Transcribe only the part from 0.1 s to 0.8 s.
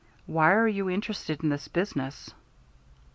"Why are